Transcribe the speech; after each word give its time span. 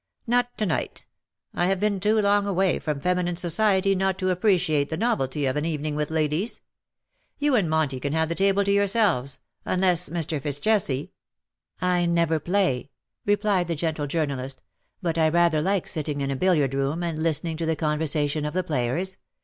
"Not 0.25 0.57
to 0.57 0.65
night. 0.65 1.05
I 1.53 1.67
have 1.67 1.79
been 1.79 1.99
too 1.99 2.19
long 2.19 2.47
away 2.47 2.79
from 2.79 2.99
feminine 2.99 3.35
society 3.35 3.93
not 3.93 4.17
to 4.17 4.31
appreciate 4.31 4.89
the 4.89 4.97
novelty 4.97 5.45
of 5.45 5.55
an 5.55 5.63
evening 5.65 5.95
with 5.95 6.09
ladies. 6.09 6.59
You 7.37 7.55
and 7.55 7.69
Monty 7.69 7.99
can 7.99 8.11
have 8.11 8.27
the 8.27 8.33
table 8.33 8.63
to 8.63 8.71
yourselves, 8.71 9.37
unless 9.63 10.09
Mr. 10.09 10.41
FitzJesse" 10.41 11.09
121" 11.81 11.81
I 11.99 12.05
never 12.07 12.39
play/^ 12.39 12.89
replied 13.27 13.67
the 13.67 13.75
gentle 13.75 14.07
journalist; 14.07 14.63
^^but 15.03 15.19
I 15.19 15.29
rather 15.29 15.61
like 15.61 15.87
sitting 15.87 16.21
in 16.21 16.31
a 16.31 16.35
billiard 16.35 16.73
room 16.73 17.03
and 17.03 17.21
listening 17.21 17.55
to 17.57 17.67
the 17.67 17.75
conversation 17.75 18.43
of 18.43 18.55
the 18.55 18.63
players. 18.63 19.19